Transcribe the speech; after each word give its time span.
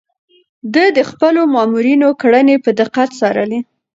ده 0.73 0.85
د 0.97 0.99
خپلو 1.09 1.41
مامورينو 1.53 2.09
کړنې 2.21 2.55
په 2.65 2.69
دقت 2.79 3.09
څارلې. 3.19 3.59